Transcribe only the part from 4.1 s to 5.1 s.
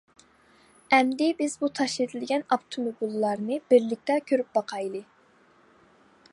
كۆرۈپ باقايلى!